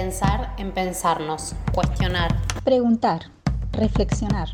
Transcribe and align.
Pensar 0.00 0.54
en 0.56 0.72
pensarnos, 0.72 1.54
cuestionar. 1.74 2.34
Preguntar, 2.64 3.26
reflexionar. 3.72 4.48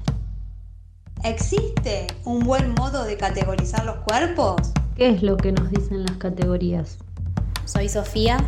¿Existe 1.22 2.09
un 2.25 2.41
buen 2.41 2.75
modo 2.75 3.04
de 3.04 3.16
categorizar 3.16 3.85
los 3.85 3.98
cuerpos? 3.98 4.72
¿Qué 4.96 5.09
es 5.09 5.22
lo 5.22 5.37
que 5.37 5.53
nos 5.53 5.71
dicen 5.71 6.03
las 6.03 6.17
categorías? 6.17 6.98
Soy 7.64 7.89
Sofía. 7.89 8.39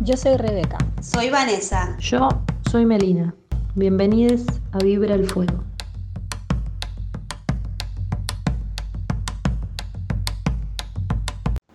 Yo 0.00 0.14
soy 0.18 0.36
Rebeca. 0.36 0.76
Soy 1.00 1.30
Vanessa. 1.30 1.96
Yo 1.98 2.28
soy 2.70 2.84
Melina. 2.84 3.34
Bienvenidos 3.74 4.42
a 4.72 4.78
Vibra 4.80 5.14
el 5.14 5.30
Fuego. 5.30 5.64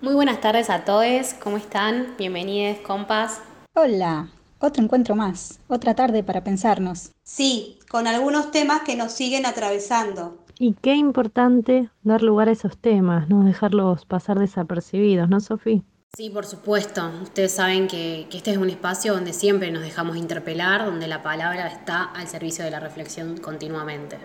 Muy 0.01 0.13
buenas 0.13 0.39
tardes 0.39 0.69
a 0.69 0.85
todos, 0.85 1.33
¿cómo 1.33 1.57
están? 1.57 2.13
Bienvenidos, 2.19 2.77
compas. 2.85 3.41
Hola, 3.73 4.27
otro 4.59 4.83
encuentro 4.83 5.15
más, 5.15 5.59
otra 5.67 5.95
tarde 5.95 6.23
para 6.23 6.43
pensarnos. 6.43 7.11
Sí, 7.23 7.79
con 7.89 8.07
algunos 8.07 8.51
temas 8.51 8.81
que 8.81 8.95
nos 8.95 9.11
siguen 9.11 9.45
atravesando. 9.45 10.37
Y 10.59 10.73
qué 10.73 10.95
importante 10.95 11.89
dar 12.03 12.23
lugar 12.23 12.49
a 12.49 12.51
esos 12.51 12.77
temas, 12.77 13.29
no 13.29 13.43
dejarlos 13.43 14.05
pasar 14.05 14.39
desapercibidos, 14.39 15.29
¿no, 15.29 15.39
Sofía? 15.39 15.83
Sí, 16.15 16.31
por 16.31 16.45
supuesto. 16.45 17.11
Ustedes 17.21 17.51
saben 17.51 17.87
que, 17.87 18.25
que, 18.29 18.37
este 18.37 18.51
es 18.51 18.57
un 18.57 18.69
espacio 18.69 19.13
donde 19.13 19.33
siempre 19.33 19.69
nos 19.71 19.83
dejamos 19.83 20.17
interpelar, 20.17 20.85
donde 20.85 21.07
la 21.07 21.21
palabra 21.21 21.67
está 21.67 22.05
al 22.05 22.27
servicio 22.27 22.65
de 22.65 22.71
la 22.71 22.79
reflexión 22.79 23.37
continuamente. 23.37 24.17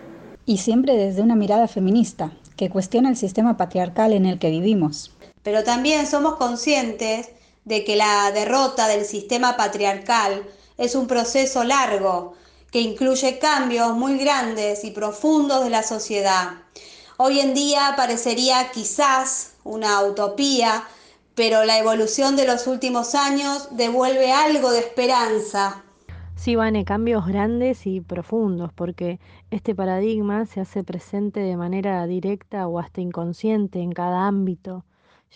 Y 0.45 0.57
siempre 0.57 0.95
desde 0.95 1.21
una 1.21 1.35
mirada 1.35 1.67
feminista, 1.67 2.31
que 2.55 2.69
cuestiona 2.69 3.09
el 3.09 3.15
sistema 3.15 3.57
patriarcal 3.57 4.13
en 4.13 4.25
el 4.25 4.39
que 4.39 4.49
vivimos. 4.49 5.11
Pero 5.43 5.63
también 5.63 6.07
somos 6.07 6.35
conscientes 6.35 7.29
de 7.65 7.83
que 7.83 7.95
la 7.95 8.31
derrota 8.31 8.87
del 8.87 9.05
sistema 9.05 9.55
patriarcal 9.57 10.43
es 10.77 10.95
un 10.95 11.07
proceso 11.07 11.63
largo 11.63 12.33
que 12.71 12.81
incluye 12.81 13.39
cambios 13.39 13.95
muy 13.95 14.17
grandes 14.17 14.83
y 14.83 14.91
profundos 14.91 15.63
de 15.63 15.69
la 15.69 15.83
sociedad. 15.83 16.63
Hoy 17.17 17.39
en 17.39 17.53
día 17.53 17.93
parecería 17.95 18.71
quizás 18.71 19.53
una 19.63 20.01
utopía, 20.03 20.83
pero 21.35 21.63
la 21.63 21.77
evolución 21.77 22.35
de 22.35 22.47
los 22.47 22.65
últimos 22.65 23.13
años 23.13 23.69
devuelve 23.71 24.31
algo 24.31 24.71
de 24.71 24.79
esperanza. 24.79 25.83
Sí, 26.35 26.55
Vane, 26.55 26.83
cambios 26.83 27.25
grandes 27.27 27.85
y 27.85 28.01
profundos, 28.01 28.73
porque 28.73 29.19
este 29.51 29.75
paradigma 29.75 30.45
se 30.47 30.59
hace 30.59 30.83
presente 30.83 31.39
de 31.39 31.55
manera 31.55 32.05
directa 32.07 32.67
o 32.67 32.79
hasta 32.79 33.01
inconsciente 33.01 33.79
en 33.79 33.91
cada 33.91 34.27
ámbito 34.27 34.83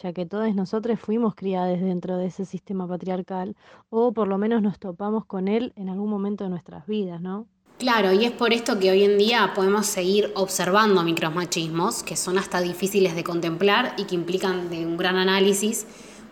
ya 0.02 0.14
que 0.14 0.26
todos 0.26 0.53
nosotros 0.53 1.00
fuimos 1.00 1.36
criadas 1.36 1.81
dentro 1.81 2.17
de 2.17 2.28
ese 2.28 2.45
sistema 2.45 2.88
patriarcal, 2.88 3.56
o 3.90 4.12
por 4.12 4.28
lo 4.28 4.38
menos 4.38 4.62
nos 4.62 4.80
topamos 4.80 5.26
con 5.26 5.48
él 5.48 5.73
en 5.76 5.90
algún 5.90 6.09
momento 6.09 6.44
de 6.44 6.50
nuestras 6.50 6.86
vidas, 6.88 7.22
¿no? 7.22 7.48
Claro, 7.80 8.12
y 8.12 8.25
es 8.25 8.31
por 8.31 8.53
esto 8.53 8.80
que 8.80 8.90
hoy 8.90 9.03
en 9.03 9.20
día 9.20 9.52
podemos 9.53 9.86
seguir 9.86 10.31
observando 10.36 11.03
micromachismos, 11.03 12.02
que 12.02 12.16
son 12.16 12.40
hasta 12.40 12.59
difíciles 12.59 13.16
de 13.16 13.23
contemplar 13.23 13.94
y 13.98 14.06
que 14.06 14.16
implican 14.16 14.68
un 14.72 14.98
gran 14.98 15.16
análisis, 15.16 15.86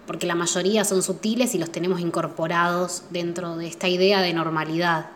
porque 0.08 0.26
la 0.26 0.34
mayoría 0.34 0.84
son 0.84 1.04
sutiles 1.04 1.54
y 1.54 1.60
los 1.60 1.72
tenemos 1.72 2.00
incorporados 2.00 3.04
dentro 3.12 3.58
de 3.58 3.68
esta 3.68 3.88
idea 3.88 4.22
de 4.22 4.34
normalidad. 4.34 5.12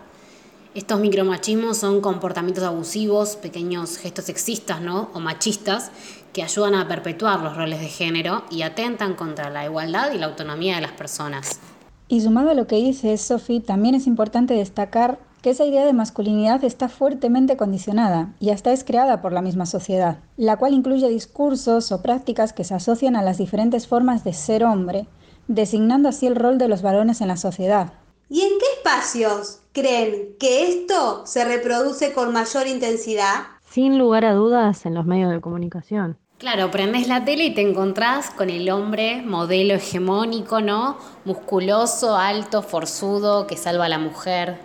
Estos 0.75 1.00
micromachismos 1.00 1.77
son 1.77 2.00
comportamientos 2.00 2.64
abusivos, 2.64 3.36
pequeños 3.36 3.97
gestos 3.97 4.25
sexistas 4.25 4.81
¿no? 4.81 5.09
o 5.16 5.20
machistas 5.20 5.89
que 6.33 6.44
ayudan 6.44 6.75
a 6.75 6.88
perpetuar 6.88 7.41
los 7.41 7.55
roles 7.55 7.80
de 7.80 7.88
género 7.88 8.44
y 8.49 8.61
atentan 8.61 9.16
contra 9.16 9.49
la 9.49 9.66
igualdad 9.66 10.11
y 10.13 10.17
la 10.17 10.27
autonomía 10.27 10.75
de 10.75 10.81
las 10.81 10.91
personas. 10.91 11.59
Y 12.08 12.21
sumado 12.21 12.49
a 12.49 12.55
lo 12.55 12.67
que 12.67 12.77
dice 12.77 13.16
Sophie, 13.17 13.61
también 13.61 13.95
es 13.95 14.08
importante 14.08 14.55
destacar 14.55 15.19
que 15.41 15.52
esa 15.52 15.66
idea 15.66 15.86
de 15.86 15.94
masculinidad 15.94 16.63
está 16.63 16.89
fuertemente 16.89 17.55
condicionada 17.55 18.33
y 18.39 18.49
hasta 18.49 18.73
es 18.73 18.83
creada 18.83 19.21
por 19.21 19.31
la 19.31 19.42
misma 19.42 19.65
sociedad, 19.65 20.20
la 20.36 20.58
cual 20.58 20.73
incluye 20.73 21.08
discursos 21.08 21.92
o 21.92 22.02
prácticas 22.02 22.52
que 22.52 22.64
se 22.64 22.73
asocian 22.73 23.15
a 23.15 23.21
las 23.21 23.37
diferentes 23.37 23.87
formas 23.87 24.23
de 24.23 24.33
ser 24.33 24.64
hombre, 24.64 25.08
designando 25.48 26.09
así 26.09 26.27
el 26.27 26.36
rol 26.36 26.58
de 26.58 26.67
los 26.67 26.82
varones 26.82 27.21
en 27.21 27.30
la 27.30 27.37
sociedad. 27.37 27.93
¿Y 28.27 28.42
en 28.42 28.59
qué 28.59 28.65
espacios 28.77 29.61
creen 29.71 30.36
que 30.39 30.67
esto 30.67 31.26
se 31.26 31.45
reproduce 31.45 32.14
con 32.14 32.33
mayor 32.33 32.67
intensidad? 32.67 33.43
Sin 33.71 33.98
lugar 33.98 34.26
a 34.26 34.33
dudas 34.33 34.86
en 34.86 34.93
los 34.93 35.05
medios 35.05 35.32
de 35.32 35.42
comunicación. 35.42 36.17
Claro, 36.39 36.72
prendes 36.72 37.10
la 37.10 37.26
tele 37.26 37.44
y 37.44 37.54
te 37.54 37.61
encontrás 37.61 38.30
con 38.30 38.50
el 38.50 38.70
hombre 38.70 39.22
modelo 39.22 39.73
hegemónico, 39.73 40.61
¿no? 40.61 40.98
Musculoso, 41.26 42.16
alto, 42.16 42.61
forzudo, 42.61 43.45
que 43.45 43.58
salva 43.58 43.86
a 43.86 43.89
la 43.89 44.00
mujer. 44.00 44.58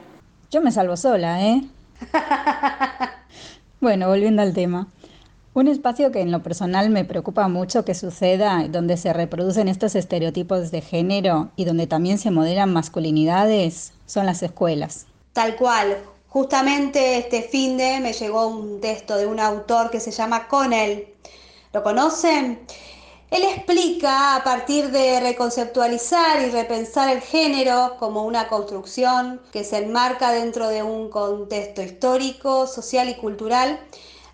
Yo 0.53 0.63
me 0.63 0.71
salvo 0.71 0.97
sola, 0.97 1.45
¿eh? 1.45 1.65
bueno, 3.81 4.07
volviendo 4.07 4.41
al 4.41 4.55
tema. 4.55 4.87
Un 5.53 5.67
espacio 5.67 6.13
que 6.13 6.21
en 6.21 6.31
lo 6.31 6.45
personal 6.45 6.91
me 6.91 7.05
preocupa 7.05 7.49
mucho 7.49 7.85
que 7.85 7.97
suceda, 7.97 8.69
donde 8.69 8.97
se 8.97 9.13
reproducen 9.13 9.67
estos 9.67 9.97
estereotipos 9.97 10.71
de 10.71 10.81
género 10.81 11.51
y 11.57 11.65
donde 11.65 11.89
también 11.89 12.19
se 12.19 12.31
modelan 12.31 12.73
masculinidades, 12.73 13.93
son 14.07 14.27
las 14.27 14.45
escuelas. 14.45 15.07
Tal 15.33 15.57
cual. 15.57 15.97
Justamente 16.29 17.19
este 17.19 17.43
fin 17.43 17.77
de 17.77 17.99
me 17.99 18.13
llegó 18.13 18.47
un 18.47 18.81
texto 18.81 19.17
de 19.17 19.27
un 19.27 19.41
autor 19.41 19.91
que 19.91 19.99
se 19.99 20.13
llama 20.13 20.47
Connell. 20.47 21.09
¿Lo 21.75 21.83
conocen? 21.83 22.61
Él 23.33 23.43
explica 23.43 24.37
a 24.37 24.45
partir 24.45 24.93
de 24.93 25.19
reconceptualizar 25.19 26.41
y 26.41 26.51
repensar 26.51 27.09
el 27.09 27.21
género 27.21 27.97
como 27.99 28.25
una 28.25 28.47
construcción 28.47 29.41
que 29.51 29.65
se 29.65 29.79
enmarca 29.79 30.31
dentro 30.31 30.69
de 30.69 30.85
un 30.85 31.11
contexto 31.11 31.83
histórico, 31.83 32.69
social 32.69 33.09
y 33.09 33.17
cultural, 33.17 33.81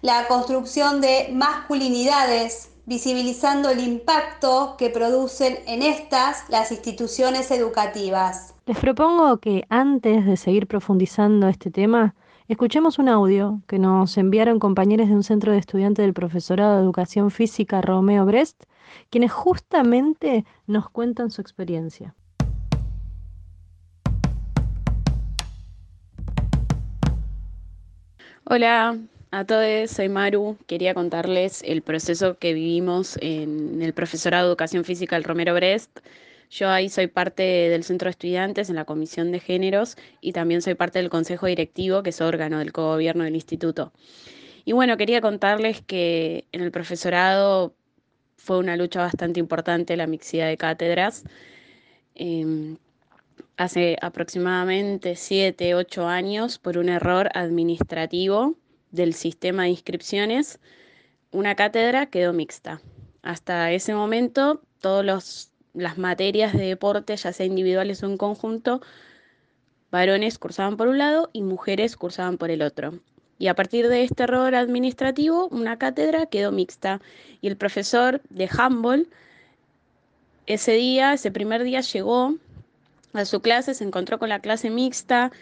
la 0.03 0.29
construcción 0.29 1.01
de 1.01 1.31
masculinidades, 1.33 2.73
visibilizando 2.85 3.71
el 3.71 3.81
impacto 3.81 4.75
que 4.77 4.91
producen 4.91 5.61
en 5.67 5.81
estas 5.81 6.45
las 6.51 6.71
instituciones 6.71 7.51
educativas. 7.51 8.53
Les 8.67 8.77
propongo 8.77 9.39
que 9.39 9.65
antes 9.71 10.27
de 10.27 10.37
seguir 10.37 10.67
profundizando 10.67 11.49
este 11.49 11.71
tema, 11.71 12.15
escuchemos 12.51 12.99
un 12.99 13.09
audio 13.09 13.63
que 13.69 13.79
nos 13.79 14.19
enviaron 14.19 14.59
compañeros 14.59 15.09
de 15.09 15.15
un 15.15 15.23
centro 15.23 15.53
de 15.53 15.59
estudiantes 15.59 16.05
del 16.05 16.13
profesorado 16.13 16.77
de 16.77 16.83
educación 16.83 17.31
física 17.31 17.81
Romeo 17.81 18.27
Brest, 18.27 18.65
quienes 19.09 19.31
justamente 19.31 20.45
nos 20.67 20.91
cuentan 20.91 21.31
su 21.31 21.41
experiencia. 21.41 22.13
Hola, 28.45 28.99
a 29.31 29.45
todos, 29.45 29.93
soy 29.93 30.09
Maru. 30.09 30.57
Quería 30.67 30.93
contarles 30.93 31.63
el 31.63 31.83
proceso 31.83 32.37
que 32.37 32.53
vivimos 32.53 33.17
en 33.23 33.81
el 33.81 33.93
profesorado 33.95 34.47
de 34.47 34.51
Educación 34.51 34.83
Física 34.83 35.15
del 35.15 35.23
Romero 35.23 35.55
Brest. 35.55 36.01
Yo 36.51 36.69
ahí 36.69 36.89
soy 36.89 37.07
parte 37.07 37.43
del 37.43 37.85
Centro 37.85 38.07
de 38.07 38.11
Estudiantes 38.11 38.71
en 38.71 38.77
la 38.77 38.85
Comisión 38.85 39.31
de 39.31 39.39
Géneros 39.39 39.97
y 40.21 40.33
también 40.33 40.63
soy 40.63 40.75
parte 40.75 40.99
del 40.99 41.09
Consejo 41.09 41.47
Directivo, 41.47 42.03
que 42.03 42.11
es 42.11 42.21
órgano 42.21 42.59
del 42.59 42.73
cogobierno 42.73 43.23
del 43.23 43.37
instituto. 43.37 43.93
Y 44.65 44.73
bueno, 44.73 44.97
quería 44.97 45.21
contarles 45.21 45.81
que 45.83 46.47
en 46.53 46.63
el 46.63 46.73
profesorado 46.73 47.75
fue 48.37 48.59
una 48.59 48.77
lucha 48.77 49.01
bastante 49.01 49.39
importante 49.39 49.97
la 49.97 50.09
mixidad 50.09 50.49
de 50.49 50.57
cátedras. 50.57 51.25
Em, 52.17 52.79
hace 53.57 53.97
aproximadamente 54.03 55.15
7, 55.15 55.75
8 55.77 56.09
años, 56.09 56.59
por 56.59 56.79
un 56.79 56.89
error 56.89 57.31
administrativo, 57.35 58.57
del 58.91 59.15
sistema 59.15 59.65
de 59.65 59.71
inscripciones, 59.71 60.59
una 61.31 61.55
cátedra 61.55 62.07
quedó 62.07 62.33
mixta. 62.33 62.81
Hasta 63.23 63.71
ese 63.73 63.95
momento, 63.95 64.63
todas 64.81 65.50
las 65.75 65.99
materias 65.99 66.53
de 66.53 66.67
deporte, 66.67 67.17
ya 67.17 67.33
sea 67.33 67.47
individuales 67.47 68.03
o 68.03 68.07
en 68.07 68.17
conjunto, 68.17 68.81
varones 69.91 70.39
cursaban 70.39 70.77
por 70.77 70.89
un 70.89 70.99
lado 70.99 71.31
y 71.33 71.43
mujeres 71.43 71.97
cursaban 71.97 72.39
por 72.39 72.51
el 72.51 72.63
otro. 72.63 72.95
Y 73.39 73.49
a 73.49 73.55
partir 73.55 73.89
de 73.89 74.05
este 74.05 74.25
error 74.25 74.55
administrativo, 74.55 75.49
una 75.49 75.79
cátedra 75.79 76.27
quedó 76.27 76.53
mixta. 76.53 77.01
Y 77.41 77.49
el 77.49 77.57
profesor 77.57 78.21
de 78.29 78.51
handball, 78.51 79.09
ese 80.47 80.73
día, 80.73 81.15
ese 81.15 81.31
primer 81.31 81.65
día, 81.65 81.81
llegó 81.81 82.35
a 83.15 83.25
su 83.25 83.41
clase, 83.41 83.73
se 83.73 83.85
encontró 83.85 84.19
con 84.19 84.29
la 84.29 84.41
clase 84.41 84.69
mixta, 84.69 85.33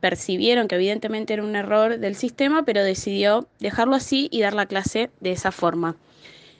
percibieron 0.00 0.68
que 0.68 0.74
evidentemente 0.74 1.32
era 1.32 1.42
un 1.42 1.56
error 1.56 1.98
del 1.98 2.16
sistema, 2.16 2.64
pero 2.64 2.84
decidió 2.84 3.48
dejarlo 3.60 3.96
así 3.96 4.28
y 4.30 4.42
dar 4.42 4.52
la 4.52 4.66
clase 4.66 5.10
de 5.20 5.32
esa 5.32 5.50
forma. 5.50 5.96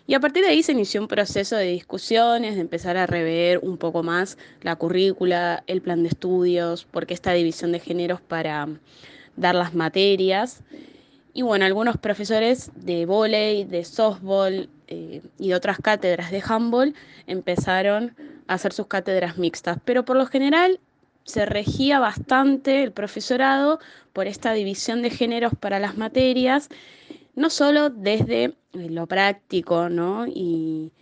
Y 0.08 0.14
a 0.14 0.20
partir 0.20 0.43
de 0.43 0.49
ahí 0.49 0.62
se 0.62 0.72
inició 0.72 1.02
un 1.02 1.06
proceso 1.06 1.55
de 1.55 1.66
discusiones, 1.66 2.55
de 2.55 2.62
empezar 2.62 2.96
a 2.96 3.06
rever 3.06 3.58
un 3.58 3.76
poco 3.76 4.02
más 4.02 4.38
la 4.62 4.75
currícula, 4.75 5.62
el 5.66 5.82
plan 5.82 6.02
de 6.02 6.08
estudios, 6.08 6.87
por 6.87 7.06
qué 7.06 7.12
esta 7.12 7.34
división 7.34 7.72
de 7.72 7.78
géneros 7.78 8.22
para 8.22 8.69
dar 9.37 9.55
las 9.55 9.75
materias. 9.75 10.62
Y 11.34 11.43
bueno, 11.43 11.66
algunos 11.66 11.99
profesores 11.99 12.70
de 12.75 13.05
volei, 13.05 13.64
de 13.64 13.84
softball 13.84 14.70
eh, 14.87 15.20
y 15.38 15.49
de 15.49 15.55
otras 15.55 15.76
cátedras 15.76 16.31
de 16.31 16.43
handball 16.43 16.94
empezaron 17.26 18.16
a 18.46 18.55
hacer 18.55 18.72
sus 18.72 18.87
cátedras 18.87 19.37
mixtas, 19.37 19.76
pero 19.84 20.06
por 20.06 20.16
lo 20.16 20.25
general 20.25 20.81
se 21.25 21.44
regía 21.44 21.99
bastante 21.99 22.82
el 22.82 22.93
profesorado 22.93 23.78
por 24.14 24.26
esta 24.26 24.55
división 24.55 25.02
de 25.02 25.10
géneros 25.10 25.52
para 25.60 25.78
las 25.78 25.99
materias, 25.99 26.70
no 27.34 27.50
solo 27.50 27.90
desde 27.90 28.54
lo 28.72 29.06
práctico 29.06 29.88
¿no? 29.88 30.26
y, 30.26 30.92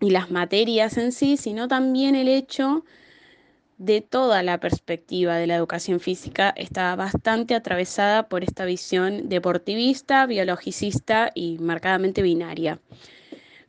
y 0.00 0.10
las 0.10 0.30
materias 0.30 0.96
en 0.96 1.12
sí, 1.12 1.36
sino 1.36 1.68
también 1.68 2.14
el 2.14 2.28
hecho 2.28 2.84
de 3.78 4.00
toda 4.00 4.44
la 4.44 4.60
perspectiva 4.60 5.36
de 5.36 5.48
la 5.48 5.56
educación 5.56 5.98
física 5.98 6.54
está 6.56 6.94
bastante 6.94 7.54
atravesada 7.54 8.28
por 8.28 8.44
esta 8.44 8.64
visión 8.64 9.28
deportivista, 9.28 10.24
biologicista 10.26 11.32
y 11.34 11.58
marcadamente 11.58 12.22
binaria. 12.22 12.78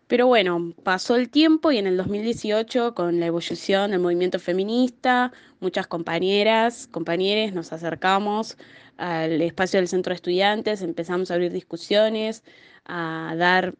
Pero 0.07 0.27
bueno, 0.27 0.73
pasó 0.83 1.15
el 1.15 1.29
tiempo 1.29 1.71
y 1.71 1.79
en 1.79 1.87
el 1.87 1.97
2018, 1.97 2.93
con 2.93 3.19
la 3.19 3.25
evolución 3.25 3.89
del 3.89 4.01
movimiento 4.01 4.37
feminista, 4.37 5.31
muchas 5.59 5.87
compañeras, 5.87 6.87
compañeros 6.91 7.53
nos 7.55 7.73
acercamos 7.73 8.57
al 8.97 9.41
espacio 9.41 9.79
del 9.79 9.87
centro 9.87 10.11
de 10.11 10.15
estudiantes, 10.15 10.81
empezamos 10.81 11.31
a 11.31 11.35
abrir 11.35 11.51
discusiones, 11.51 12.43
a 12.85 13.33
dar 13.37 13.75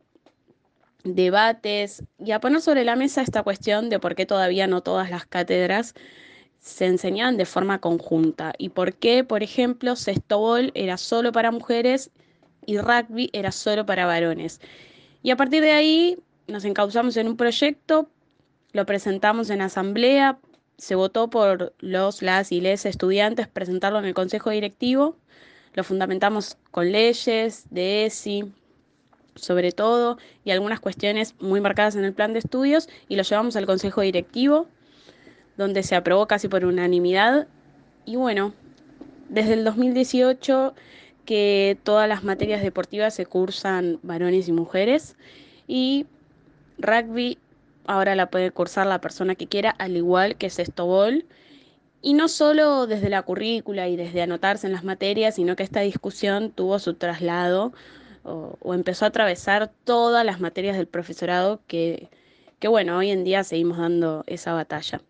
debates 1.03 2.03
y 2.17 2.31
a 2.31 2.39
poner 2.39 2.61
sobre 2.61 2.85
la 2.85 2.95
mesa 2.95 3.21
esta 3.21 3.43
cuestión 3.43 3.89
de 3.89 3.99
por 3.99 4.15
qué 4.15 4.25
todavía 4.25 4.67
no 4.67 4.81
todas 4.81 5.09
las 5.09 5.25
cátedras 5.25 5.93
se 6.59 6.85
enseñaban 6.85 7.35
de 7.35 7.45
forma 7.45 7.79
conjunta 7.79 8.53
y 8.57 8.69
por 8.69 8.93
qué, 8.93 9.25
por 9.25 9.43
ejemplo, 9.43 9.97
sextobol 9.97 10.71
era 10.75 10.97
solo 10.97 11.33
para 11.33 11.51
mujeres 11.51 12.09
y 12.65 12.77
rugby 12.77 13.29
era 13.33 13.51
solo 13.51 13.85
para 13.85 14.05
varones. 14.05 14.61
Y 15.21 15.31
a 15.31 15.35
partir 15.35 15.61
de 15.61 15.71
ahí 15.71 16.17
nos 16.47 16.63
encauzamos 16.63 17.17
en 17.17 17.27
un 17.27 17.35
proyecto, 17.35 18.09
lo 18.71 18.85
presentamos 18.85 19.49
en 19.49 19.61
asamblea, 19.61 20.39
se 20.77 20.95
votó 20.95 21.29
por 21.29 21.73
los, 21.79 22.21
las 22.21 22.51
y 22.51 22.61
les 22.61 22.85
estudiantes 22.85 23.47
presentarlo 23.47 23.99
en 23.99 24.05
el 24.05 24.13
consejo 24.13 24.49
directivo, 24.49 25.15
lo 25.73 25.83
fundamentamos 25.83 26.57
con 26.71 26.91
leyes 26.91 27.65
de 27.69 28.05
ESI, 28.05 28.51
sobre 29.35 29.71
todo, 29.71 30.17
y 30.45 30.51
algunas 30.51 30.79
cuestiones 30.79 31.35
muy 31.39 31.61
marcadas 31.61 31.95
en 31.95 32.03
el 32.03 32.13
plan 32.13 32.33
de 32.33 32.39
estudios, 32.39 32.89
y 33.07 33.15
lo 33.15 33.23
llevamos 33.23 33.55
al 33.55 33.65
consejo 33.65 34.01
directivo, 34.01 34.67
donde 35.57 35.83
se 35.83 35.95
aprobó 35.95 36.27
casi 36.27 36.47
por 36.47 36.65
unanimidad. 36.65 37.47
Y 38.05 38.15
bueno, 38.15 38.53
desde 39.29 39.53
el 39.53 39.63
2018 39.63 40.73
que 41.25 41.77
todas 41.83 42.07
las 42.07 42.23
materias 42.23 42.61
deportivas 42.61 43.15
se 43.15 43.25
cursan 43.25 43.99
varones 44.03 44.47
y 44.47 44.51
mujeres 44.51 45.15
y 45.67 46.05
rugby 46.77 47.37
ahora 47.85 48.15
la 48.15 48.29
puede 48.29 48.51
cursar 48.51 48.87
la 48.87 49.01
persona 49.01 49.35
que 49.35 49.47
quiera, 49.47 49.71
al 49.71 49.97
igual 49.97 50.35
que 50.37 50.49
sextobol. 50.49 51.25
Y 52.01 52.13
no 52.15 52.27
solo 52.27 52.85
desde 52.85 53.09
la 53.09 53.21
currícula 53.21 53.87
y 53.87 53.95
desde 53.95 54.21
anotarse 54.21 54.67
en 54.67 54.73
las 54.73 54.83
materias, 54.83 55.35
sino 55.35 55.55
que 55.55 55.63
esta 55.63 55.79
discusión 55.79 56.51
tuvo 56.51 56.79
su 56.79 56.95
traslado 56.95 57.73
o, 58.23 58.57
o 58.59 58.73
empezó 58.73 59.05
a 59.05 59.09
atravesar 59.09 59.71
todas 59.85 60.25
las 60.25 60.39
materias 60.39 60.75
del 60.75 60.87
profesorado 60.87 61.61
que, 61.67 62.09
que, 62.59 62.67
bueno, 62.67 62.97
hoy 62.97 63.11
en 63.11 63.23
día 63.23 63.43
seguimos 63.43 63.77
dando 63.77 64.23
esa 64.27 64.53
batalla. 64.53 65.01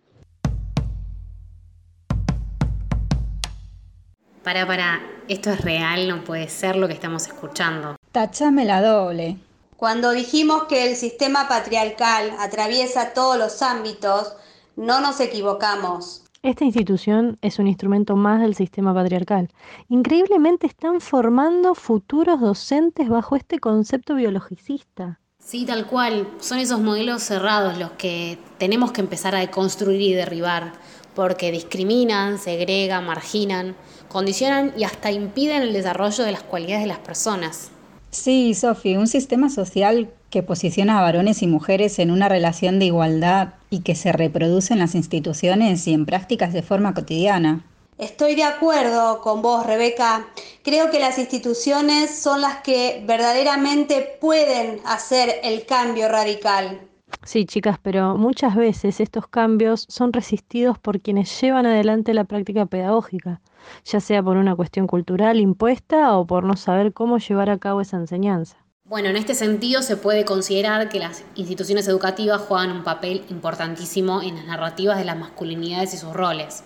Para, 4.43 4.67
para, 4.67 5.01
esto 5.29 5.51
es 5.51 5.61
real, 5.61 6.09
no 6.09 6.23
puede 6.23 6.49
ser 6.49 6.75
lo 6.75 6.87
que 6.87 6.93
estamos 6.93 7.27
escuchando. 7.27 7.95
Tachame 8.11 8.65
la 8.65 8.81
doble. 8.81 9.37
Cuando 9.83 10.11
dijimos 10.11 10.63
que 10.69 10.89
el 10.89 10.95
sistema 10.95 11.49
patriarcal 11.49 12.31
atraviesa 12.39 13.11
todos 13.13 13.37
los 13.37 13.61
ámbitos, 13.61 14.31
no 14.77 15.01
nos 15.01 15.19
equivocamos. 15.19 16.23
Esta 16.41 16.63
institución 16.63 17.37
es 17.41 17.59
un 17.59 17.67
instrumento 17.67 18.15
más 18.15 18.39
del 18.39 18.55
sistema 18.55 18.93
patriarcal. 18.93 19.49
Increíblemente 19.89 20.67
están 20.67 21.01
formando 21.01 21.75
futuros 21.75 22.39
docentes 22.39 23.09
bajo 23.09 23.35
este 23.35 23.59
concepto 23.59 24.15
biologicista. 24.15 25.19
Sí, 25.37 25.65
tal 25.65 25.85
cual. 25.85 26.29
Son 26.39 26.59
esos 26.59 26.79
modelos 26.79 27.21
cerrados 27.21 27.77
los 27.77 27.91
que 27.91 28.39
tenemos 28.59 28.93
que 28.93 29.01
empezar 29.01 29.35
a 29.35 29.39
deconstruir 29.39 29.99
y 29.99 30.13
derribar, 30.13 30.71
porque 31.13 31.51
discriminan, 31.51 32.39
segregan, 32.39 33.05
marginan 33.05 33.75
condicionan 34.07 34.71
y 34.77 34.85
hasta 34.85 35.11
impiden 35.11 35.61
el 35.61 35.73
desarrollo 35.73 36.23
de 36.23 36.31
las 36.31 36.43
cualidades 36.43 36.83
de 36.83 36.87
las 36.87 36.99
personas. 36.99 37.71
Sí, 38.13 38.53
Sofi, 38.53 38.95
un 38.95 39.07
sistema 39.07 39.49
social 39.49 40.13
que 40.29 40.43
posiciona 40.43 40.99
a 40.99 41.01
varones 41.01 41.41
y 41.41 41.47
mujeres 41.47 41.97
en 41.97 42.11
una 42.11 42.29
relación 42.29 42.77
de 42.77 42.85
igualdad 42.85 43.55
y 43.71 43.81
que 43.81 43.95
se 43.95 44.11
reproduce 44.11 44.71
en 44.71 44.79
las 44.79 44.93
instituciones 44.93 45.87
y 45.87 45.93
en 45.93 46.05
prácticas 46.05 46.53
de 46.53 46.61
forma 46.61 46.93
cotidiana. 46.93 47.65
Estoy 47.97 48.35
de 48.35 48.43
acuerdo 48.43 49.19
con 49.21 49.41
vos, 49.41 49.65
Rebeca. 49.65 50.27
Creo 50.63 50.91
que 50.91 50.99
las 50.99 51.17
instituciones 51.17 52.15
son 52.15 52.41
las 52.41 52.57
que 52.57 53.03
verdaderamente 53.07 54.17
pueden 54.21 54.79
hacer 54.85 55.39
el 55.43 55.65
cambio 55.65 56.07
radical. 56.07 56.81
Sí, 57.23 57.45
chicas, 57.45 57.77
pero 57.81 58.17
muchas 58.17 58.55
veces 58.55 58.99
estos 58.99 59.27
cambios 59.27 59.85
son 59.89 60.11
resistidos 60.11 60.77
por 60.79 60.99
quienes 60.99 61.39
llevan 61.41 61.65
adelante 61.65 62.13
la 62.13 62.23
práctica 62.23 62.65
pedagógica 62.65 63.41
ya 63.85 63.99
sea 63.99 64.23
por 64.23 64.37
una 64.37 64.55
cuestión 64.55 64.87
cultural 64.87 65.39
impuesta 65.39 66.17
o 66.17 66.25
por 66.25 66.43
no 66.43 66.55
saber 66.55 66.93
cómo 66.93 67.17
llevar 67.17 67.49
a 67.49 67.57
cabo 67.57 67.81
esa 67.81 67.97
enseñanza. 67.97 68.57
Bueno, 68.85 69.09
en 69.09 69.15
este 69.15 69.33
sentido 69.33 69.81
se 69.81 69.97
puede 69.97 70.25
considerar 70.25 70.89
que 70.89 70.99
las 70.99 71.23
instituciones 71.35 71.87
educativas 71.87 72.41
juegan 72.41 72.71
un 72.71 72.83
papel 72.83 73.23
importantísimo 73.29 74.21
en 74.21 74.35
las 74.35 74.45
narrativas 74.45 74.97
de 74.97 75.05
las 75.05 75.17
masculinidades 75.17 75.93
y 75.93 75.97
sus 75.97 76.13
roles. 76.13 76.63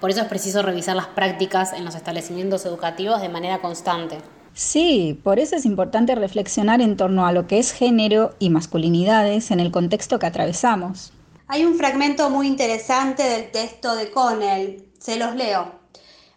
Por 0.00 0.10
eso 0.10 0.22
es 0.22 0.28
preciso 0.28 0.62
revisar 0.62 0.96
las 0.96 1.08
prácticas 1.08 1.72
en 1.72 1.84
los 1.84 1.94
establecimientos 1.94 2.64
educativos 2.64 3.20
de 3.20 3.28
manera 3.28 3.60
constante. 3.60 4.18
Sí, 4.58 5.16
por 5.22 5.38
eso 5.38 5.54
es 5.54 5.64
importante 5.64 6.16
reflexionar 6.16 6.80
en 6.80 6.96
torno 6.96 7.24
a 7.28 7.32
lo 7.32 7.46
que 7.46 7.60
es 7.60 7.70
género 7.70 8.34
y 8.40 8.50
masculinidades 8.50 9.52
en 9.52 9.60
el 9.60 9.70
contexto 9.70 10.18
que 10.18 10.26
atravesamos. 10.26 11.12
Hay 11.46 11.64
un 11.64 11.76
fragmento 11.76 12.28
muy 12.28 12.48
interesante 12.48 13.22
del 13.22 13.52
texto 13.52 13.94
de 13.94 14.10
Connell, 14.10 14.84
se 14.98 15.16
los 15.16 15.36
leo. 15.36 15.70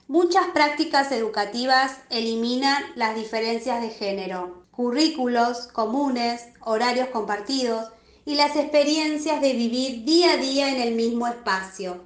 Muchas 0.08 0.46
prácticas 0.54 1.12
educativas 1.12 1.98
eliminan 2.12 2.84
las 2.96 3.16
diferencias 3.16 3.82
de 3.82 3.90
género, 3.90 4.66
currículos 4.70 5.66
comunes, 5.70 6.44
horarios 6.60 7.08
compartidos 7.08 7.88
y 8.24 8.36
las 8.36 8.56
experiencias 8.56 9.42
de 9.42 9.54
vivir 9.54 10.06
día 10.06 10.34
a 10.34 10.38
día 10.38 10.70
en 10.70 10.80
el 10.80 10.94
mismo 10.94 11.26
espacio, 11.26 12.04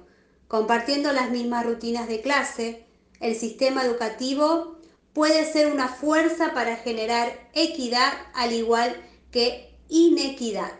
compartiendo 0.48 1.12
las 1.12 1.30
mismas 1.30 1.66
rutinas 1.66 2.08
de 2.08 2.22
clase. 2.22 2.86
El 3.20 3.34
sistema 3.34 3.84
educativo 3.84 4.75
puede 5.16 5.46
ser 5.46 5.72
una 5.72 5.88
fuerza 5.88 6.52
para 6.52 6.76
generar 6.76 7.28
equidad 7.54 8.12
al 8.34 8.52
igual 8.52 8.94
que 9.30 9.74
inequidad. 9.88 10.70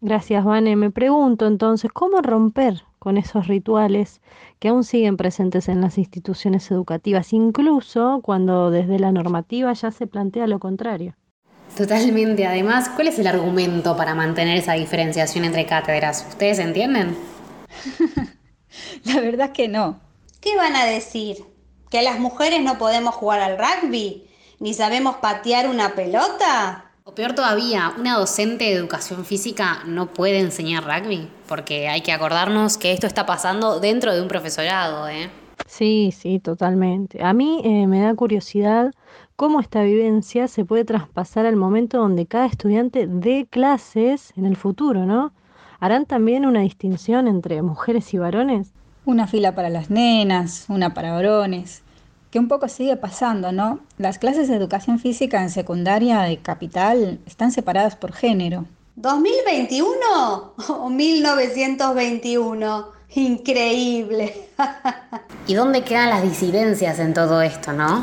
Gracias, 0.00 0.42
Vane. 0.44 0.76
Me 0.76 0.90
pregunto 0.90 1.46
entonces, 1.46 1.92
¿cómo 1.92 2.22
romper 2.22 2.82
con 2.98 3.18
esos 3.18 3.48
rituales 3.48 4.22
que 4.60 4.68
aún 4.68 4.84
siguen 4.84 5.18
presentes 5.18 5.68
en 5.68 5.82
las 5.82 5.98
instituciones 5.98 6.70
educativas, 6.70 7.32
incluso 7.32 8.20
cuando 8.22 8.70
desde 8.70 9.00
la 9.00 9.10
normativa 9.10 9.72
ya 9.72 9.90
se 9.90 10.06
plantea 10.06 10.46
lo 10.46 10.60
contrario. 10.60 11.16
Totalmente. 11.76 12.46
Además, 12.46 12.88
¿cuál 12.90 13.08
es 13.08 13.18
el 13.18 13.26
argumento 13.26 13.96
para 13.96 14.14
mantener 14.14 14.56
esa 14.56 14.74
diferenciación 14.74 15.44
entre 15.44 15.66
cátedras? 15.66 16.24
¿Ustedes 16.28 16.60
entienden? 16.60 17.16
la 19.04 19.20
verdad 19.20 19.46
es 19.48 19.52
que 19.52 19.66
no. 19.66 19.98
¿Qué 20.40 20.56
van 20.56 20.76
a 20.76 20.84
decir? 20.86 21.51
¿Que 21.92 22.00
las 22.00 22.18
mujeres 22.18 22.62
no 22.62 22.78
podemos 22.78 23.14
jugar 23.14 23.40
al 23.40 23.58
rugby? 23.58 24.24
¿Ni 24.60 24.72
sabemos 24.72 25.16
patear 25.16 25.68
una 25.68 25.94
pelota? 25.94 26.86
O 27.04 27.14
peor 27.14 27.34
todavía, 27.34 27.92
una 27.98 28.16
docente 28.16 28.64
de 28.64 28.72
educación 28.72 29.26
física 29.26 29.82
no 29.84 30.06
puede 30.06 30.38
enseñar 30.40 30.84
rugby, 30.84 31.28
porque 31.46 31.88
hay 31.88 32.00
que 32.00 32.12
acordarnos 32.12 32.78
que 32.78 32.92
esto 32.92 33.06
está 33.06 33.26
pasando 33.26 33.78
dentro 33.78 34.14
de 34.14 34.22
un 34.22 34.28
profesorado, 34.28 35.06
¿eh? 35.06 35.28
Sí, 35.66 36.14
sí, 36.18 36.38
totalmente. 36.38 37.22
A 37.22 37.34
mí 37.34 37.60
eh, 37.62 37.86
me 37.86 38.00
da 38.00 38.14
curiosidad 38.14 38.90
cómo 39.36 39.60
esta 39.60 39.82
vivencia 39.82 40.48
se 40.48 40.64
puede 40.64 40.86
traspasar 40.86 41.44
al 41.44 41.56
momento 41.56 41.98
donde 41.98 42.24
cada 42.24 42.46
estudiante 42.46 43.06
dé 43.06 43.46
clases 43.50 44.32
en 44.38 44.46
el 44.46 44.56
futuro, 44.56 45.04
¿no? 45.04 45.34
¿Harán 45.78 46.06
también 46.06 46.46
una 46.46 46.60
distinción 46.60 47.28
entre 47.28 47.60
mujeres 47.60 48.14
y 48.14 48.16
varones? 48.16 48.72
Una 49.04 49.26
fila 49.26 49.54
para 49.54 49.68
las 49.68 49.90
nenas, 49.90 50.66
una 50.68 50.94
para 50.94 51.12
varones 51.12 51.82
que 52.32 52.38
un 52.38 52.48
poco 52.48 52.66
sigue 52.66 52.96
pasando, 52.96 53.52
¿no? 53.52 53.80
Las 53.98 54.18
clases 54.18 54.48
de 54.48 54.56
educación 54.56 54.98
física 54.98 55.42
en 55.42 55.50
secundaria 55.50 56.22
de 56.22 56.38
capital 56.38 57.20
están 57.26 57.52
separadas 57.52 57.94
por 57.94 58.14
género. 58.14 58.64
¿2021 58.96 59.84
o 60.68 60.88
1921? 60.88 62.86
Increíble. 63.14 64.48
¿Y 65.46 65.52
dónde 65.52 65.84
quedan 65.84 66.08
las 66.08 66.22
disidencias 66.22 66.98
en 66.98 67.12
todo 67.12 67.42
esto, 67.42 67.74
no? 67.74 68.02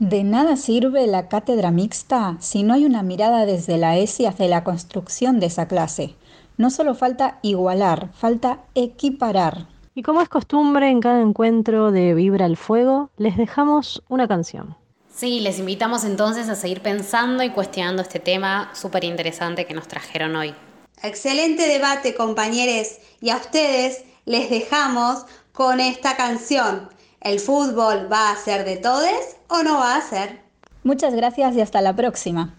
De 0.00 0.24
nada 0.24 0.56
sirve 0.56 1.06
la 1.06 1.28
cátedra 1.28 1.70
mixta 1.70 2.36
si 2.40 2.64
no 2.64 2.74
hay 2.74 2.84
una 2.84 3.04
mirada 3.04 3.46
desde 3.46 3.78
la 3.78 3.96
ESI 3.96 4.26
hacia 4.26 4.48
la 4.48 4.64
construcción 4.64 5.38
de 5.38 5.46
esa 5.46 5.68
clase. 5.68 6.16
No 6.56 6.70
solo 6.70 6.96
falta 6.96 7.38
igualar, 7.42 8.10
falta 8.12 8.58
equiparar. 8.74 9.68
Y 9.94 10.02
como 10.02 10.22
es 10.22 10.28
costumbre 10.28 10.88
en 10.88 11.00
cada 11.00 11.20
encuentro 11.20 11.92
de 11.92 12.14
Vibra 12.14 12.46
el 12.46 12.56
Fuego, 12.56 13.10
les 13.18 13.36
dejamos 13.36 14.02
una 14.08 14.26
canción. 14.26 14.76
Sí, 15.14 15.40
les 15.40 15.58
invitamos 15.58 16.04
entonces 16.04 16.48
a 16.48 16.54
seguir 16.54 16.80
pensando 16.80 17.42
y 17.42 17.50
cuestionando 17.50 18.00
este 18.00 18.18
tema 18.18 18.70
súper 18.74 19.04
interesante 19.04 19.66
que 19.66 19.74
nos 19.74 19.86
trajeron 19.86 20.34
hoy. 20.34 20.54
Excelente 21.02 21.68
debate, 21.68 22.14
compañeros, 22.14 22.98
y 23.20 23.28
a 23.30 23.36
ustedes 23.36 24.04
les 24.24 24.48
dejamos 24.48 25.26
con 25.52 25.80
esta 25.80 26.16
canción. 26.16 26.88
¿El 27.20 27.38
fútbol 27.38 28.10
va 28.10 28.30
a 28.30 28.36
ser 28.36 28.64
de 28.64 28.78
todos 28.78 29.10
o 29.48 29.62
no 29.62 29.78
va 29.78 29.96
a 29.96 30.00
ser? 30.00 30.40
Muchas 30.84 31.14
gracias 31.14 31.54
y 31.54 31.60
hasta 31.60 31.82
la 31.82 31.94
próxima. 31.94 32.54